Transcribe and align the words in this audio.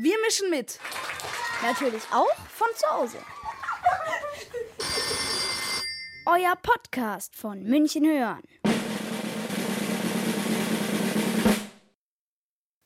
Wir 0.00 0.16
mischen 0.20 0.48
mit. 0.48 0.78
Natürlich 1.60 2.04
auch 2.12 2.32
von 2.50 2.68
zu 2.76 2.86
Hause. 2.88 3.18
Euer 6.24 6.54
Podcast 6.54 7.34
von 7.34 7.64
München 7.64 8.06
hören. 8.06 8.44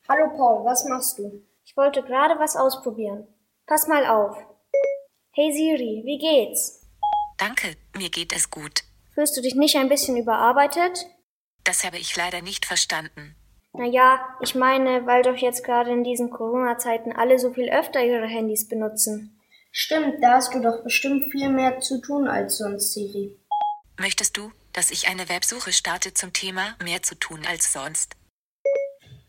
Hallo 0.09 0.35
Paul, 0.35 0.65
was 0.65 0.85
machst 0.85 1.19
du? 1.19 1.45
Ich 1.63 1.77
wollte 1.77 2.01
gerade 2.01 2.39
was 2.39 2.55
ausprobieren. 2.55 3.27
Pass 3.67 3.87
mal 3.87 4.07
auf. 4.07 4.35
Hey 5.33 5.53
Siri, 5.53 6.01
wie 6.05 6.17
geht's? 6.17 6.81
Danke, 7.37 7.75
mir 7.95 8.09
geht 8.09 8.33
es 8.33 8.49
gut. 8.49 8.81
Fühlst 9.13 9.37
du 9.37 9.41
dich 9.43 9.53
nicht 9.53 9.77
ein 9.77 9.87
bisschen 9.87 10.17
überarbeitet? 10.17 11.05
Das 11.63 11.83
habe 11.83 11.99
ich 11.99 12.15
leider 12.15 12.41
nicht 12.41 12.65
verstanden. 12.65 13.35
Naja, 13.75 14.19
ich 14.39 14.53
meine, 14.53 15.07
weil 15.07 15.23
doch 15.23 15.35
jetzt 15.35 15.63
gerade 15.63 15.91
in 15.91 16.03
diesen 16.03 16.29
Corona-Zeiten 16.29 17.11
alle 17.11 17.39
so 17.39 17.51
viel 17.51 17.69
öfter 17.71 18.03
ihre 18.03 18.27
Handys 18.27 18.67
benutzen. 18.67 19.39
Stimmt, 19.71 20.21
da 20.21 20.33
hast 20.33 20.53
du 20.53 20.61
doch 20.61 20.83
bestimmt 20.83 21.31
viel 21.31 21.49
mehr 21.49 21.79
zu 21.79 21.99
tun 21.99 22.27
als 22.27 22.59
sonst, 22.59 22.93
Siri. 22.93 23.35
Möchtest 23.99 24.37
du, 24.37 24.51
dass 24.73 24.91
ich 24.91 25.07
eine 25.09 25.27
Websuche 25.27 25.73
starte 25.73 26.13
zum 26.13 26.33
Thema 26.33 26.75
mehr 26.83 27.01
zu 27.01 27.15
tun 27.15 27.41
als 27.49 27.73
sonst? 27.73 28.15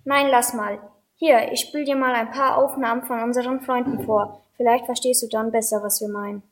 Nein, 0.04 0.28
lass 0.28 0.52
mal. 0.52 0.78
Hier, 1.16 1.50
ich 1.50 1.60
spiel 1.60 1.86
dir 1.86 1.96
mal 1.96 2.14
ein 2.14 2.30
paar 2.30 2.58
Aufnahmen 2.58 3.06
von 3.06 3.22
unseren 3.22 3.62
Freunden 3.62 4.04
vor. 4.04 4.42
Vielleicht 4.58 4.84
verstehst 4.84 5.22
du 5.22 5.28
dann 5.28 5.52
besser, 5.52 5.82
was 5.82 6.02
wir 6.02 6.08
meinen. 6.08 6.42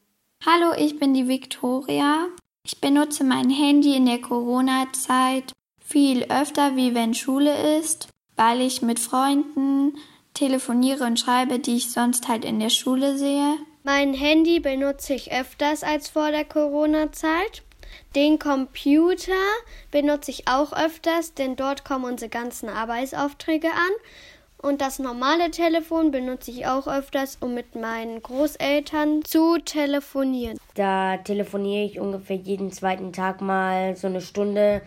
Hallo, 0.46 0.72
ich 0.78 0.98
bin 0.98 1.12
die 1.12 1.28
Victoria. 1.28 2.28
Ich 2.64 2.80
benutze 2.80 3.22
mein 3.22 3.50
Handy 3.50 3.94
in 3.94 4.06
der 4.06 4.20
Corona-Zeit 4.20 5.52
viel 5.92 6.24
öfter, 6.24 6.74
wie 6.74 6.94
wenn 6.94 7.12
Schule 7.12 7.78
ist, 7.78 8.08
weil 8.34 8.62
ich 8.62 8.80
mit 8.80 8.98
Freunden 8.98 9.94
telefoniere 10.32 11.04
und 11.04 11.20
schreibe, 11.20 11.58
die 11.58 11.76
ich 11.76 11.92
sonst 11.92 12.28
halt 12.28 12.46
in 12.46 12.58
der 12.60 12.70
Schule 12.70 13.18
sehe. 13.18 13.56
Mein 13.82 14.14
Handy 14.14 14.58
benutze 14.58 15.12
ich 15.12 15.32
öfters 15.32 15.82
als 15.82 16.08
vor 16.08 16.30
der 16.30 16.46
Corona-Zeit. 16.46 17.62
Den 18.16 18.38
Computer 18.38 19.32
benutze 19.90 20.30
ich 20.30 20.48
auch 20.48 20.72
öfters, 20.72 21.34
denn 21.34 21.56
dort 21.56 21.84
kommen 21.84 22.06
unsere 22.06 22.30
ganzen 22.30 22.70
Arbeitsaufträge 22.70 23.68
an. 23.68 23.92
Und 24.56 24.80
das 24.80 24.98
normale 24.98 25.50
Telefon 25.50 26.10
benutze 26.10 26.52
ich 26.52 26.66
auch 26.66 26.86
öfters, 26.86 27.36
um 27.40 27.52
mit 27.52 27.74
meinen 27.74 28.22
Großeltern 28.22 29.24
zu 29.24 29.58
telefonieren. 29.58 30.56
Da 30.74 31.18
telefoniere 31.18 31.84
ich 31.84 32.00
ungefähr 32.00 32.36
jeden 32.36 32.72
zweiten 32.72 33.12
Tag 33.12 33.42
mal 33.42 33.94
so 33.96 34.06
eine 34.06 34.22
Stunde 34.22 34.80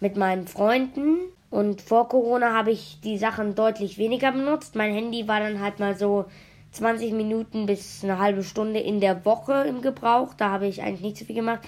mit 0.00 0.16
meinen 0.16 0.46
Freunden. 0.46 1.18
Und 1.50 1.80
vor 1.80 2.08
Corona 2.08 2.52
habe 2.52 2.70
ich 2.70 3.00
die 3.02 3.18
Sachen 3.18 3.54
deutlich 3.54 3.98
weniger 3.98 4.32
benutzt. 4.32 4.74
Mein 4.74 4.92
Handy 4.92 5.28
war 5.28 5.40
dann 5.40 5.60
halt 5.60 5.78
mal 5.78 5.96
so 5.96 6.26
20 6.72 7.12
Minuten 7.12 7.66
bis 7.66 8.04
eine 8.04 8.18
halbe 8.18 8.42
Stunde 8.42 8.80
in 8.80 9.00
der 9.00 9.24
Woche 9.24 9.64
im 9.64 9.80
Gebrauch. 9.80 10.34
Da 10.34 10.50
habe 10.50 10.66
ich 10.66 10.82
eigentlich 10.82 11.02
nicht 11.02 11.16
so 11.18 11.24
viel 11.24 11.36
gemacht. 11.36 11.60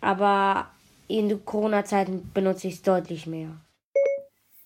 Aber 0.00 0.66
in 1.08 1.44
Corona-Zeiten 1.44 2.30
benutze 2.32 2.68
ich 2.68 2.74
es 2.74 2.82
deutlich 2.82 3.26
mehr. 3.26 3.48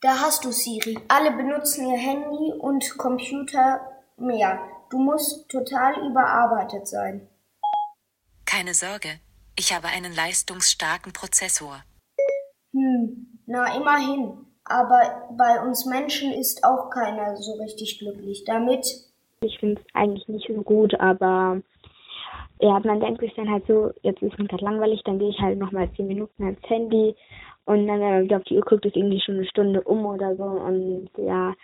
Da 0.00 0.20
hast 0.20 0.44
du 0.44 0.52
Siri. 0.52 0.98
Alle 1.08 1.32
benutzen 1.32 1.88
ihr 1.90 1.98
Handy 1.98 2.52
und 2.58 2.96
Computer 2.98 3.80
mehr. 4.16 4.60
Du 4.90 4.98
musst 4.98 5.48
total 5.48 5.94
überarbeitet 6.06 6.86
sein. 6.86 7.28
Keine 8.44 8.74
Sorge, 8.74 9.18
ich 9.56 9.74
habe 9.74 9.88
einen 9.88 10.14
leistungsstarken 10.14 11.12
Prozessor. 11.12 11.82
Hm, 12.76 13.26
na 13.46 13.74
immerhin. 13.74 14.46
Aber 14.64 15.28
bei 15.36 15.62
uns 15.62 15.86
Menschen 15.86 16.32
ist 16.32 16.62
auch 16.64 16.90
keiner 16.90 17.36
so 17.36 17.54
richtig 17.54 17.98
glücklich 17.98 18.44
damit. 18.44 18.84
Ich 19.40 19.58
finde 19.58 19.80
es 19.80 19.94
eigentlich 19.94 20.28
nicht 20.28 20.48
so 20.48 20.62
gut, 20.62 20.94
aber 20.98 21.62
ja, 22.60 22.78
man 22.80 23.00
denkt 23.00 23.20
sich 23.20 23.32
dann 23.34 23.50
halt 23.50 23.66
so, 23.66 23.92
jetzt 24.02 24.22
ist 24.22 24.38
mir 24.38 24.46
gerade 24.46 24.64
langweilig, 24.64 25.02
dann 25.04 25.18
gehe 25.18 25.30
ich 25.30 25.38
halt 25.38 25.58
nochmal 25.58 25.90
zehn 25.94 26.06
Minuten 26.06 26.42
ans 26.42 26.60
Handy 26.68 27.14
und 27.64 27.86
dann, 27.86 28.00
wenn 28.00 28.10
man 28.10 28.24
wieder 28.24 28.38
auf 28.38 28.44
die 28.44 28.56
Uhr 28.56 28.62
guckt, 28.62 28.84
ist 28.86 28.96
irgendwie 28.96 29.20
schon 29.20 29.36
eine 29.36 29.46
Stunde 29.46 29.82
um 29.82 30.04
oder 30.04 30.36
so 30.36 30.44
und 30.44 31.10
ja, 31.18 31.54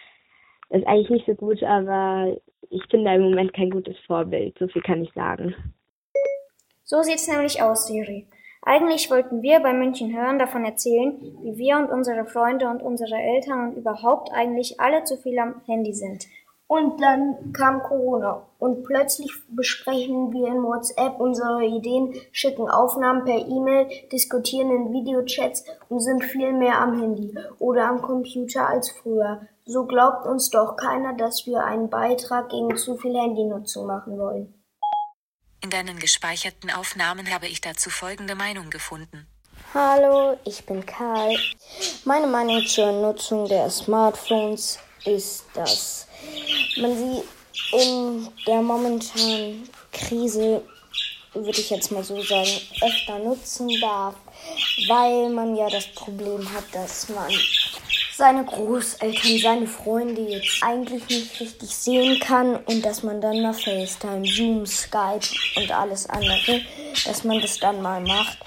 das 0.69 0.81
ist 0.81 0.87
eigentlich 0.87 1.11
nicht 1.11 1.27
so 1.27 1.35
gut, 1.35 1.63
aber 1.63 2.37
ich 2.71 2.87
bin 2.89 3.05
da 3.05 3.15
im 3.15 3.23
Moment 3.23 3.53
kein 3.53 3.71
gutes 3.71 3.97
Vorbild, 4.07 4.57
so 4.59 4.69
viel 4.69 4.83
kann 4.83 5.03
ich 5.03 5.13
sagen. 5.15 5.55
So 6.85 7.03
sieht's 7.03 7.27
nämlich 7.27 7.61
aus, 7.63 7.87
Siri. 7.87 8.29
Eigentlich 8.65 9.11
wollten 9.11 9.43
wir 9.43 9.59
bei 9.59 9.73
München 9.73 10.17
hören 10.17 10.39
davon 10.39 10.65
erzählen, 10.65 11.21
wie 11.43 11.57
wir 11.59 11.79
und 11.79 11.91
unsere 11.91 12.25
Freunde 12.25 12.69
und 12.69 12.81
unsere 12.81 13.17
Eltern 13.17 13.69
und 13.71 13.77
überhaupt 13.77 14.31
eigentlich 14.33 14.79
alle 14.79 15.03
zu 15.03 15.17
viel 15.17 15.37
am 15.41 15.61
Handy 15.67 15.93
sind. 15.93 16.27
Und 16.69 17.03
dann 17.03 17.53
kam 17.53 17.83
Corona 17.83 18.47
und 18.59 18.85
plötzlich 18.85 19.31
besprechen 19.49 20.33
wir 20.33 20.47
in 20.47 20.63
WhatsApp 20.63 21.21
unsere 21.21 21.67
Ideen, 21.67 22.15
schicken 22.31 22.67
Aufnahmen 22.67 23.25
per 23.25 23.37
E-Mail, 23.37 23.89
diskutieren 24.11 24.71
in 24.71 24.93
Videochats 24.93 25.65
und 25.89 26.01
sind 26.01 26.23
viel 26.25 26.53
mehr 26.53 26.81
am 26.81 26.99
Handy 26.99 27.35
oder 27.59 27.89
am 27.89 28.01
Computer 28.01 28.69
als 28.69 28.91
früher. 28.91 29.43
So 29.67 29.87
glaubt 29.87 30.25
uns 30.25 30.51
doch 30.51 30.77
keiner, 30.77 31.15
dass 31.15 31.47
wir 31.47 31.65
einen 31.65 31.91
Beitrag 31.91 32.49
gegen 32.49 32.77
zu 32.77 32.97
viel 32.97 33.19
Handynutzung 33.19 33.87
machen 33.87 34.19
wollen. 34.19 34.62
In 35.63 35.71
deinen 35.71 36.01
gespeicherten 36.01 36.71
Aufnahmen 36.71 37.33
habe 37.33 37.47
ich 37.47 37.61
dazu 37.61 37.89
folgende 37.89 38.35
Meinung 38.35 38.69
gefunden. 38.69 39.29
Hallo, 39.73 40.37
ich 40.45 40.67
bin 40.67 40.85
Karl. 40.85 41.37
Meine 42.05 42.27
Meinung 42.27 42.67
zur 42.67 42.91
Nutzung 42.91 43.49
der 43.49 43.71
Smartphones 43.71 44.81
ist, 45.05 45.45
dass 45.55 46.09
man 46.79 46.97
sie 46.97 47.23
in 47.79 48.29
der 48.45 48.61
momentanen 48.61 49.69
Krise, 49.93 50.63
würde 51.33 51.61
ich 51.61 51.71
jetzt 51.71 51.93
mal 51.93 52.03
so 52.03 52.21
sagen, 52.23 52.51
öfter 52.81 53.21
nutzen 53.21 53.69
darf, 53.81 54.17
weil 54.89 55.29
man 55.31 55.55
ja 55.55 55.71
das 55.71 55.87
Problem 55.95 56.53
hat, 56.53 56.65
dass 56.73 57.09
man 57.09 57.31
seine 58.15 58.45
Großeltern, 58.45 59.39
seine 59.39 59.67
Freunde 59.67 60.21
jetzt 60.23 60.63
eigentlich 60.63 61.09
nicht 61.09 61.41
richtig 61.41 61.75
sehen 61.75 62.21
kann 62.21 62.57
und 62.57 62.85
dass 62.85 63.03
man 63.03 63.21
dann 63.21 63.43
nach 63.43 63.55
FaceTime, 63.55 64.27
Zoom, 64.27 64.67
Skype 64.67 65.27
und 65.57 65.71
alles 65.71 66.09
andere, 66.09 66.61
dass 67.05 67.25
man 67.25 67.41
das 67.41 67.59
dann 67.59 67.81
mal 67.81 68.01
macht. 68.01 68.39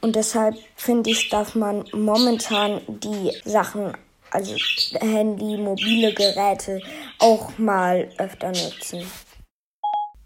Und 0.00 0.16
deshalb 0.16 0.56
finde 0.76 1.10
ich, 1.10 1.28
darf 1.28 1.54
man 1.54 1.84
momentan 1.92 2.80
die 2.86 3.32
Sachen, 3.44 3.96
also 4.30 4.54
Handy, 5.00 5.56
mobile 5.56 6.14
Geräte, 6.14 6.80
auch 7.18 7.58
mal 7.58 8.08
öfter 8.18 8.48
nutzen. 8.48 9.10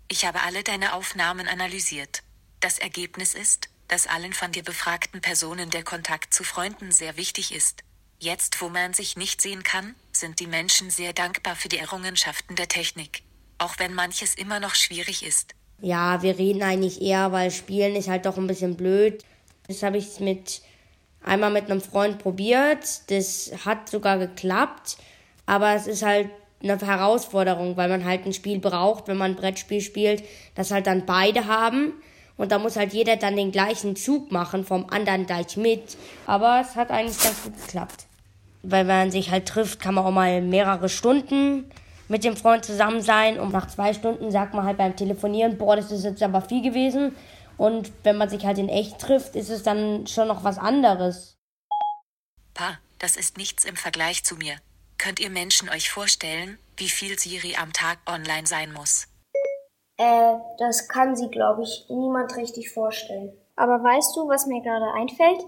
Ich 0.09 0.27
habe 0.27 0.43
alle 0.43 0.63
deine 0.63 0.93
Aufnahmen 0.93 1.49
analysiert. 1.49 2.23
Das 2.61 2.79
Ergebnis 2.79 3.35
ist, 3.35 3.71
dass 3.89 4.07
allen 4.07 4.35
von 4.35 4.53
dir 4.53 4.63
befragten 4.63 5.21
Personen 5.21 5.71
der 5.71 5.85
Kontakt 5.85 6.35
zu 6.35 6.45
Freunden 6.45 6.93
sehr 6.93 7.17
wichtig 7.17 7.55
ist. 7.55 7.83
Jetzt, 8.23 8.63
wo 8.63 8.69
man 8.69 8.95
sich 8.95 9.17
nicht 9.17 9.43
sehen 9.43 9.65
kann, 9.65 9.97
sind 10.13 10.39
die 10.39 10.47
Menschen 10.47 10.91
sehr 10.91 11.13
dankbar 11.13 11.57
für 11.57 11.69
die 11.69 11.79
Errungenschaften 11.79 12.55
der 12.55 12.69
Technik. 12.69 13.25
Auch 13.59 13.81
wenn 13.81 13.95
manches 13.95 14.37
immer 14.37 14.61
noch 14.61 14.77
schwierig 14.77 15.27
ist. 15.27 15.57
Ja, 15.81 16.23
wir 16.23 16.39
reden 16.39 16.63
eigentlich 16.63 17.03
eher, 17.03 17.33
weil 17.33 17.51
Spielen 17.51 17.97
ist 17.97 18.07
halt 18.07 18.25
doch 18.27 18.37
ein 18.37 18.47
bisschen 18.47 18.77
blöd. 18.77 19.25
Das 19.67 19.83
habe 19.83 19.97
ich 19.97 20.21
mit 20.21 20.63
einmal 21.25 21.51
mit 21.51 21.69
einem 21.69 21.81
Freund 21.81 22.21
probiert. 22.21 23.11
Das 23.11 23.51
hat 23.65 23.89
sogar 23.89 24.19
geklappt. 24.19 24.99
Aber 25.45 25.75
es 25.75 25.89
ist 25.89 26.05
halt 26.05 26.31
eine 26.63 26.79
Herausforderung, 26.79 27.77
weil 27.77 27.89
man 27.89 28.05
halt 28.05 28.25
ein 28.25 28.33
Spiel 28.33 28.61
braucht, 28.61 29.09
wenn 29.09 29.17
man 29.17 29.33
ein 29.33 29.37
Brettspiel 29.37 29.81
spielt, 29.81 30.23
das 30.55 30.71
halt 30.71 30.87
dann 30.87 31.07
beide 31.07 31.49
haben. 31.49 31.95
Und 32.37 32.53
da 32.53 32.61
muss 32.61 32.77
halt 32.77 32.93
jeder 32.93 33.17
dann 33.17 33.35
den 33.35 33.51
gleichen 33.51 33.97
Zug 33.97 34.31
machen, 34.31 34.65
vom 34.65 34.89
anderen 34.91 35.27
gleich 35.27 35.57
mit. 35.57 35.97
Aber 36.25 36.61
es 36.65 36.77
hat 36.77 36.93
eigentlich 36.93 37.21
ganz 37.21 37.43
gut 37.43 37.61
geklappt 37.61 38.07
weil 38.63 38.87
wenn 38.87 38.99
man 38.99 39.11
sich 39.11 39.31
halt 39.31 39.47
trifft, 39.47 39.81
kann 39.81 39.95
man 39.95 40.05
auch 40.05 40.11
mal 40.11 40.41
mehrere 40.41 40.89
Stunden 40.89 41.71
mit 42.09 42.25
dem 42.25 42.37
Freund 42.37 42.65
zusammen 42.65 43.01
sein 43.01 43.41
und 43.41 43.53
nach 43.53 43.69
zwei 43.69 43.95
Stunden 43.95 44.31
sagt 44.31 44.55
man 44.55 44.65
halt 44.65 44.77
beim 44.77 44.97
Telefonieren, 44.97 45.59
boah, 45.59 45.77
das 45.77 45.91
ist 45.91 46.05
jetzt 46.05 46.23
aber 46.23 46.43
viel 46.43 46.63
gewesen. 46.63 47.17
Und 47.57 47.93
wenn 48.03 48.17
man 48.17 48.29
sich 48.29 48.45
halt 48.45 48.59
in 48.59 48.69
echt 48.69 48.99
trifft, 48.99 49.37
ist 49.37 49.51
es 49.51 49.63
dann 49.63 50.07
schon 50.07 50.29
noch 50.29 50.45
was 50.45 50.59
anderes. 50.59 51.37
Pa, 52.55 52.79
das 52.99 53.17
ist 53.17 53.37
nichts 53.37 53.65
im 53.65 53.77
Vergleich 53.77 54.25
zu 54.25 54.37
mir. 54.37 54.57
Könnt 54.99 55.21
ihr 55.21 55.31
Menschen 55.31 55.69
euch 55.69 55.91
vorstellen, 55.91 56.59
wie 56.77 56.89
viel 56.89 57.19
Siri 57.19 57.57
am 57.61 57.73
Tag 57.73 57.99
online 58.07 58.47
sein 58.47 58.73
muss? 58.73 59.09
Äh, 59.97 60.35
das 60.59 60.89
kann 60.89 61.17
sie, 61.17 61.29
glaube 61.29 61.63
ich, 61.63 61.87
niemand 61.89 62.37
richtig 62.37 62.71
vorstellen. 62.71 63.33
Aber 63.57 63.83
weißt 63.83 64.17
du, 64.17 64.29
was 64.29 64.47
mir 64.47 64.63
gerade 64.63 64.93
einfällt? 64.95 65.43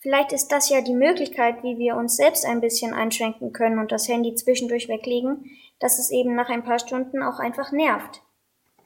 Vielleicht 0.00 0.32
ist 0.32 0.48
das 0.48 0.68
ja 0.68 0.80
die 0.80 0.94
Möglichkeit, 0.94 1.62
wie 1.62 1.76
wir 1.78 1.96
uns 1.96 2.16
selbst 2.16 2.44
ein 2.44 2.60
bisschen 2.60 2.94
einschränken 2.94 3.52
können 3.52 3.78
und 3.78 3.90
das 3.90 4.06
Handy 4.08 4.34
zwischendurch 4.34 4.88
weglegen, 4.88 5.50
dass 5.80 5.98
es 5.98 6.10
eben 6.10 6.34
nach 6.34 6.48
ein 6.48 6.64
paar 6.64 6.78
Stunden 6.78 7.22
auch 7.22 7.40
einfach 7.40 7.72
nervt. 7.72 8.22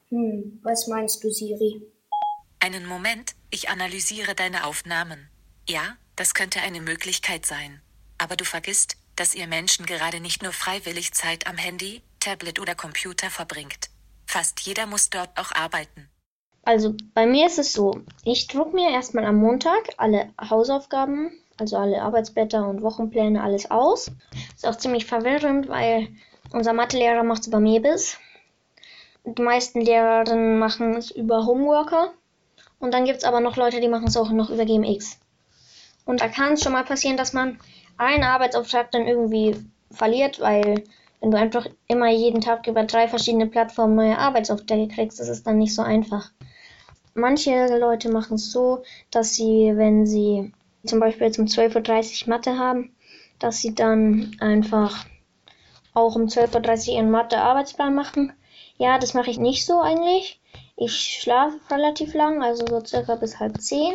Hm, 0.08 0.60
was 0.62 0.86
meinst 0.88 1.22
du, 1.22 1.30
Siri? 1.30 1.82
Einen 2.60 2.86
Moment, 2.86 3.34
ich 3.50 3.68
analysiere 3.68 4.34
deine 4.34 4.64
Aufnahmen. 4.64 5.28
Ja, 5.68 5.96
das 6.16 6.34
könnte 6.34 6.60
eine 6.60 6.80
Möglichkeit 6.80 7.44
sein. 7.44 7.82
Aber 8.18 8.36
du 8.36 8.44
vergisst, 8.44 8.96
dass 9.16 9.34
ihr 9.34 9.46
Menschen 9.46 9.84
gerade 9.84 10.20
nicht 10.20 10.42
nur 10.42 10.52
freiwillig 10.52 11.12
Zeit 11.12 11.46
am 11.46 11.56
Handy, 11.56 12.02
Tablet 12.20 12.60
oder 12.60 12.74
Computer 12.74 13.30
verbringt. 13.30 13.90
Fast 14.26 14.60
jeder 14.60 14.86
muss 14.86 15.10
dort 15.10 15.36
auch 15.38 15.52
arbeiten. 15.52 16.08
Also 16.64 16.94
bei 17.12 17.26
mir 17.26 17.46
ist 17.46 17.58
es 17.58 17.72
so, 17.72 18.02
ich 18.24 18.46
druck 18.46 18.72
mir 18.72 18.90
erstmal 18.90 19.24
am 19.24 19.36
Montag 19.36 19.90
alle 19.96 20.28
Hausaufgaben, 20.40 21.32
also 21.58 21.76
alle 21.76 22.00
Arbeitsblätter 22.00 22.68
und 22.68 22.82
Wochenpläne, 22.82 23.42
alles 23.42 23.70
aus. 23.70 24.12
Ist 24.54 24.66
auch 24.66 24.76
ziemlich 24.76 25.06
verwirrend, 25.06 25.68
weil 25.68 26.08
unser 26.52 26.72
Mathelehrer 26.72 27.24
macht 27.24 27.42
es 27.42 27.46
über 27.48 27.58
Mebis. 27.58 28.18
Die 29.24 29.42
meisten 29.42 29.80
Lehrerinnen 29.80 30.58
machen 30.58 30.94
es 30.94 31.10
über 31.10 31.46
Homeworker. 31.46 32.12
Und 32.78 32.94
dann 32.94 33.04
gibt 33.04 33.18
es 33.18 33.24
aber 33.24 33.40
noch 33.40 33.56
Leute, 33.56 33.80
die 33.80 33.88
machen 33.88 34.08
es 34.08 34.16
auch 34.16 34.30
noch 34.30 34.50
über 34.50 34.64
GMX. 34.64 35.18
Und 36.04 36.20
da 36.20 36.28
kann 36.28 36.54
es 36.54 36.62
schon 36.62 36.72
mal 36.72 36.84
passieren, 36.84 37.16
dass 37.16 37.32
man 37.32 37.58
einen 37.96 38.24
Arbeitsauftrag 38.24 38.90
dann 38.90 39.06
irgendwie 39.06 39.56
verliert, 39.90 40.40
weil 40.40 40.84
wenn 41.20 41.30
du 41.30 41.38
einfach 41.38 41.66
immer 41.86 42.10
jeden 42.10 42.40
Tag 42.40 42.66
über 42.66 42.82
drei 42.84 43.06
verschiedene 43.06 43.46
Plattformen 43.46 43.94
neue 43.94 44.18
Arbeitsaufträge 44.18 44.92
kriegst, 44.92 45.20
ist 45.20 45.28
es 45.28 45.44
dann 45.44 45.58
nicht 45.58 45.74
so 45.74 45.82
einfach. 45.82 46.30
Manche 47.14 47.78
Leute 47.78 48.10
machen 48.10 48.34
es 48.34 48.50
so, 48.50 48.82
dass 49.10 49.34
sie, 49.34 49.72
wenn 49.74 50.06
sie 50.06 50.52
zum 50.84 51.00
Beispiel 51.00 51.26
jetzt 51.26 51.38
um 51.38 51.46
12.30 51.46 52.22
Uhr 52.22 52.28
Mathe 52.30 52.58
haben, 52.58 52.94
dass 53.38 53.58
sie 53.58 53.74
dann 53.74 54.36
einfach 54.40 55.04
auch 55.94 56.16
um 56.16 56.22
12.30 56.22 56.88
Uhr 56.88 56.94
ihren 56.94 57.10
Mathe-Arbeitsplan 57.10 57.94
machen. 57.94 58.32
Ja, 58.78 58.98
das 58.98 59.14
mache 59.14 59.30
ich 59.30 59.38
nicht 59.38 59.66
so 59.66 59.80
eigentlich. 59.80 60.40
Ich 60.76 61.20
schlafe 61.20 61.58
relativ 61.70 62.14
lang, 62.14 62.42
also 62.42 62.66
so 62.66 62.84
circa 62.84 63.16
bis 63.16 63.38
halb 63.38 63.60
zehn. 63.60 63.94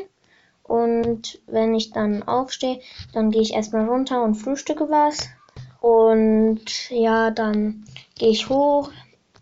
Und 0.64 1.40
wenn 1.48 1.74
ich 1.74 1.92
dann 1.92 2.24
aufstehe, 2.24 2.82
dann 3.14 3.32
gehe 3.32 3.42
ich 3.42 3.54
erstmal 3.54 3.88
runter 3.88 4.24
und 4.24 4.36
frühstücke 4.36 4.90
was. 4.90 5.30
Und 5.82 6.90
ja, 6.90 7.32
dann 7.32 7.86
gehe 8.16 8.30
ich 8.30 8.50
hoch, 8.50 8.92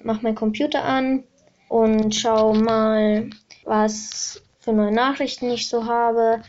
mache 0.04 0.22
meinen 0.22 0.36
Computer 0.36 0.84
an 0.84 1.24
und 1.68 2.14
schaue 2.14 2.58
mal, 2.58 3.30
was 3.66 4.42
für 4.60 4.74
neue 4.74 4.94
Nachrichten 4.94 5.50
ich 5.50 5.68
so 5.68 5.86
habe. 5.86 6.42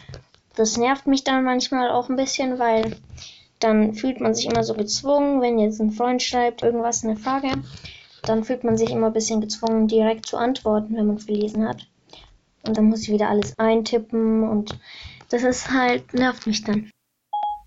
Das 0.54 0.76
nervt 0.76 1.06
mich 1.06 1.24
dann 1.24 1.44
manchmal 1.44 1.90
auch 1.90 2.08
ein 2.08 2.16
bisschen, 2.16 2.58
weil 2.58 2.96
dann 3.58 3.94
fühlt 3.94 4.20
man 4.20 4.34
sich 4.34 4.46
immer 4.46 4.64
so 4.64 4.74
gezwungen, 4.74 5.40
wenn 5.40 5.58
jetzt 5.58 5.80
ein 5.80 5.92
Freund 5.92 6.22
schreibt 6.22 6.62
irgendwas, 6.62 7.04
eine 7.04 7.16
Frage, 7.16 7.52
dann 8.22 8.44
fühlt 8.44 8.64
man 8.64 8.76
sich 8.76 8.90
immer 8.90 9.08
ein 9.08 9.12
bisschen 9.12 9.40
gezwungen, 9.40 9.88
direkt 9.88 10.26
zu 10.26 10.36
antworten, 10.36 10.96
wenn 10.96 11.06
man 11.06 11.16
es 11.16 11.26
gelesen 11.26 11.66
hat. 11.68 11.86
Und 12.62 12.76
dann 12.76 12.86
muss 12.86 13.02
ich 13.02 13.10
wieder 13.10 13.28
alles 13.28 13.58
eintippen 13.58 14.48
und 14.48 14.78
das 15.28 15.42
ist 15.42 15.70
halt, 15.70 16.12
nervt 16.14 16.46
mich 16.46 16.64
dann. 16.64 16.90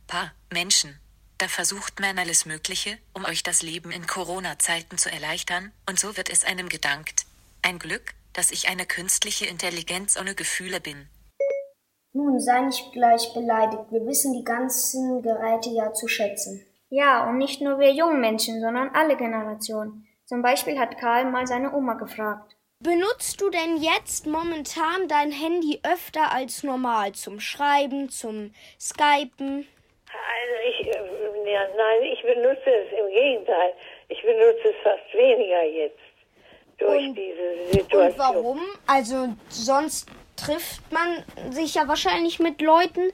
Pa, 0.08 0.32
Menschen. 0.52 1.00
Da 1.38 1.48
versucht 1.48 2.02
man 2.02 2.20
alles 2.20 2.46
Mögliche, 2.46 2.98
um 3.14 3.24
euch 3.24 3.44
das 3.44 3.62
Leben 3.62 3.92
in 3.92 4.06
Corona-Zeiten 4.06 4.98
zu 4.98 5.10
erleichtern, 5.10 5.72
und 5.88 5.98
so 5.98 6.18
wird 6.18 6.30
es 6.30 6.44
einem 6.44 6.68
gedankt. 6.68 7.26
Ein 7.62 7.80
Glück, 7.80 8.14
dass 8.40 8.52
ich 8.52 8.70
eine 8.70 8.86
künstliche 8.86 9.46
Intelligenz 9.48 10.18
ohne 10.18 10.34
Gefühle 10.34 10.80
bin. 10.80 11.10
Nun, 12.14 12.40
sei 12.40 12.62
nicht 12.62 12.94
gleich 12.94 13.34
beleidigt. 13.34 13.92
Wir 13.92 14.06
wissen 14.08 14.32
die 14.32 14.46
ganzen 14.46 15.22
Geräte 15.22 15.70
ja 15.72 15.92
zu 15.92 16.08
schätzen. 16.08 16.66
Ja, 16.90 17.28
und 17.30 17.38
nicht 17.38 17.60
nur 17.60 17.80
wir 17.80 17.92
jungen 17.92 18.22
Menschen, 18.22 18.62
sondern 18.62 18.92
alle 18.96 19.18
Generationen. 19.18 20.08
Zum 20.24 20.42
Beispiel 20.42 20.80
hat 20.80 20.98
Karl 20.98 21.30
mal 21.30 21.48
seine 21.48 21.74
Oma 21.74 21.96
gefragt. 21.96 22.56
Benutzt 22.82 23.42
du 23.42 23.50
denn 23.50 23.76
jetzt 23.76 24.26
momentan 24.26 25.10
dein 25.10 25.34
Handy 25.34 25.82
öfter 25.84 26.32
als 26.32 26.64
normal 26.64 27.12
zum 27.12 27.42
Schreiben, 27.42 28.08
zum 28.08 28.54
Skypen? 28.80 29.68
Also 30.08 30.56
ich, 30.70 30.88
äh, 30.88 31.52
ja, 31.52 31.68
nein, 31.76 32.04
ich 32.04 32.22
benutze 32.22 32.70
es 32.72 32.90
im 32.98 33.10
Gegenteil. 33.10 33.74
Ich 34.08 34.22
benutze 34.22 34.70
es 34.70 34.76
fast 34.82 35.14
weniger 35.14 35.64
jetzt 35.64 36.09
durch 36.80 37.08
Und- 37.08 37.16
diese 37.16 37.72
Situation. 37.74 38.08
Und 38.12 38.18
warum? 38.18 38.62
Also 38.88 39.30
sonst 39.50 40.08
trifft 40.36 40.92
man 40.92 41.24
sich 41.52 41.76
ja 41.76 41.88
wahrscheinlich 41.88 42.40
mit 42.40 42.62
Leuten. 42.62 43.12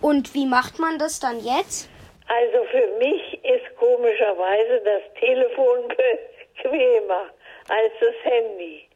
Und 0.00 0.34
wie 0.34 0.46
macht 0.46 0.78
man 0.78 0.98
das 0.98 1.20
dann 1.20 1.38
jetzt? 1.40 1.88
Also 2.28 2.64
für 2.70 2.86
mich 2.98 3.44
ist 3.44 3.76
komischerweise 3.78 4.80
das 4.84 5.02
Telefon 5.20 5.88
bequemer 6.56 7.26
als 7.68 7.92
das 8.00 8.14
Handy. 8.24 8.88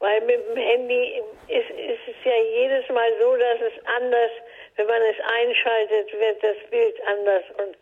Weil 0.00 0.20
mit 0.22 0.36
dem 0.48 0.56
Handy 0.56 1.20
ist, 1.48 1.70
ist 1.70 2.06
es 2.06 2.24
ja 2.24 2.36
jedes 2.54 2.88
Mal 2.90 3.10
so, 3.20 3.34
dass 3.36 3.60
es 3.72 3.84
anders, 3.96 4.30
wenn 4.76 4.86
man 4.86 5.02
es 5.02 5.16
einschaltet, 5.40 6.12
wird 6.12 6.42
das 6.42 6.70
Bild 6.70 6.94
anders. 7.08 7.42
Und 7.58 7.76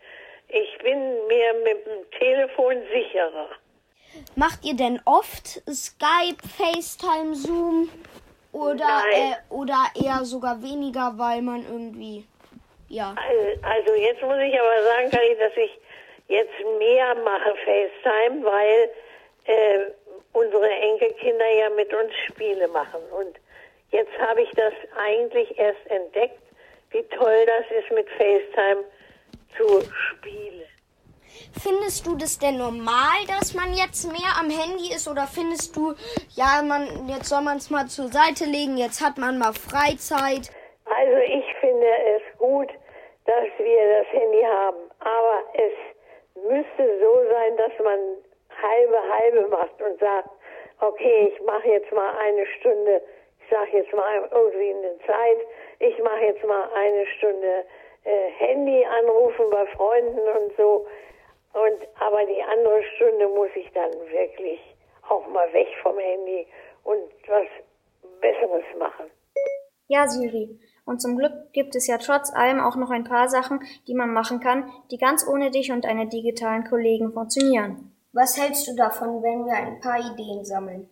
ich 0.49 0.79
bin 0.79 1.27
mir 1.27 1.53
mit 1.63 1.85
dem 1.87 2.11
Telefon 2.19 2.77
sicherer. 2.91 3.51
Macht 4.35 4.65
ihr 4.65 4.75
denn 4.75 5.01
oft 5.05 5.63
Skype, 5.69 6.37
FaceTime, 6.57 7.35
Zoom? 7.35 7.89
Oder, 8.53 9.03
äh, 9.13 9.35
oder 9.51 9.85
eher 9.95 10.25
sogar 10.25 10.63
weniger, 10.63 11.13
weil 11.17 11.43
man 11.43 11.65
irgendwie, 11.67 12.25
ja. 12.89 13.15
Also, 13.17 13.63
also 13.63 13.95
jetzt 13.95 14.23
muss 14.23 14.39
ich 14.39 14.59
aber 14.59 14.83
sagen, 14.83 15.11
Kali, 15.11 15.37
dass 15.39 15.57
ich 15.57 15.79
jetzt 16.29 16.55
mehr 16.79 17.15
mache 17.17 17.55
FaceTime, 17.65 18.45
weil 18.45 18.91
äh, 19.45 19.91
unsere 20.33 20.71
Enkelkinder 20.71 21.51
ja 21.59 21.71
mit 21.71 21.93
uns 21.93 22.15
Spiele 22.29 22.69
machen. 22.69 23.01
Und 23.11 23.37
jetzt 23.91 24.13
habe 24.19 24.43
ich 24.43 24.51
das 24.53 24.73
eigentlich 24.97 25.59
erst 25.59 25.87
entdeckt, 25.89 26.41
wie 26.91 27.03
toll 27.05 27.47
das 27.47 27.79
ist, 27.79 27.91
mit 27.93 28.09
FaceTime 28.11 28.85
zu 29.57 29.83
spielen. 29.91 30.65
Findest 31.63 32.07
du 32.07 32.17
das 32.17 32.39
denn 32.39 32.59
normal, 32.59 33.19
dass 33.29 33.55
man 33.55 33.73
jetzt 33.75 34.11
mehr 34.11 34.33
am 34.39 34.51
Handy 34.51 34.93
ist? 34.95 35.09
Oder 35.09 35.27
findest 35.27 35.77
du, 35.77 35.95
ja, 36.35 36.63
man, 36.63 37.09
jetzt 37.09 37.29
soll 37.29 37.43
man 37.43 37.57
es 37.59 37.71
mal 37.71 37.87
zur 37.87 38.09
Seite 38.09 38.45
legen, 38.45 38.77
jetzt 38.77 39.05
hat 39.05 39.19
man 39.19 39.39
mal 39.39 39.53
Freizeit? 39.53 40.51
Also 40.85 41.17
ich 41.19 41.45
finde 41.61 41.87
es 42.17 42.39
gut, 42.39 42.69
dass 43.27 43.49
wir 43.59 43.99
das 43.99 44.07
Handy 44.13 44.43
haben, 44.43 44.91
aber 45.01 45.43
es 45.55 45.73
müsste 46.49 47.01
so 47.01 47.13
sein, 47.31 47.57
dass 47.57 47.73
man 47.83 47.99
halbe 48.63 48.99
halbe 49.19 49.49
macht 49.49 49.83
und 49.83 49.99
sagt, 49.99 50.29
okay, 50.81 51.33
ich 51.33 51.45
mache 51.45 51.69
jetzt 51.69 51.93
mal 51.93 52.17
eine 52.19 52.47
Stunde, 52.59 53.03
ich 53.41 53.51
sage 53.51 53.79
jetzt 53.79 53.93
mal 53.93 54.29
irgendwie 54.31 54.75
eine 54.75 54.99
Zeit, 55.07 55.39
ich 55.79 55.99
mache 56.03 56.25
jetzt 56.25 56.45
mal 56.45 56.69
eine 56.75 57.07
Stunde 57.19 57.65
äh, 58.05 58.31
Handy 58.39 58.85
anrufen 58.85 59.51
bei 59.51 59.67
Freunden 59.67 60.21
und 60.21 60.57
so. 60.57 60.87
Und 61.57 61.89
aber 62.01 62.27
die 62.27 62.43
andere 62.43 62.83
Stunde 62.95 63.29
muss 63.29 63.49
ich 63.57 63.73
dann 63.73 63.91
wirklich 64.11 64.61
auch 65.09 65.27
mal 65.29 65.51
weg 65.55 65.69
vom 65.83 65.99
Handy 65.99 66.47
und 66.85 67.11
was 67.27 67.47
Besseres 68.21 68.65
machen. 68.79 69.11
Ja, 69.89 70.07
Siri. 70.07 70.61
Und 70.85 71.01
zum 71.01 71.17
Glück 71.17 71.53
gibt 71.55 71.75
es 71.75 71.87
ja 71.87 71.97
trotz 71.97 72.31
allem 72.33 72.61
auch 72.61 72.77
noch 72.77 72.91
ein 72.91 73.05
paar 73.05 73.29
Sachen, 73.31 73.61
die 73.87 73.95
man 73.95 74.13
machen 74.13 74.41
kann, 74.41 74.71
die 74.91 74.99
ganz 74.99 75.27
ohne 75.27 75.51
dich 75.51 75.73
und 75.73 75.87
deine 75.87 76.09
digitalen 76.09 76.65
Kollegen 76.65 77.13
funktionieren. 77.13 77.97
Was 78.13 78.37
hältst 78.37 78.69
du 78.69 78.77
davon, 78.77 79.23
wenn 79.23 79.47
wir 79.47 79.55
ein 79.55 79.81
paar 79.81 79.99
Ideen 79.99 80.45
sammeln? 80.45 80.91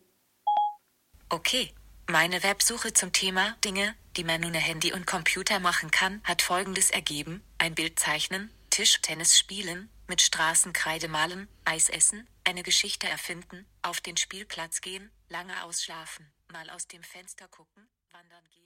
Okay. 1.29 1.69
Meine 2.07 2.43
Websuche 2.43 2.93
zum 2.93 3.13
Thema 3.13 3.57
Dinge, 3.65 3.95
die 4.19 4.25
man 4.25 4.45
ohne 4.45 4.59
Handy 4.59 4.93
und 4.93 5.07
Computer 5.07 5.59
machen 5.59 5.91
kann, 5.91 6.21
hat 6.25 6.43
folgendes 6.43 6.91
ergeben. 6.91 7.43
Ein 7.59 7.75
Bild 7.75 7.99
zeichnen, 7.99 8.51
Tischtennis 8.69 9.39
spielen, 9.39 9.89
mit 10.07 10.21
Straßenkreide 10.21 11.09
malen, 11.09 11.49
Eis 11.65 11.89
essen, 11.89 12.29
eine 12.45 12.63
Geschichte 12.63 13.09
erfinden, 13.09 13.67
auf 13.83 14.01
den 14.01 14.17
Spielplatz 14.17 14.81
gehen, 14.81 15.11
lange 15.29 15.65
ausschlafen, 15.65 16.33
mal 16.53 16.69
aus 16.71 16.87
dem 16.87 17.03
Fenster 17.03 17.49
gucken, 17.49 17.89
wandern 18.11 18.45
gehen. 18.51 18.64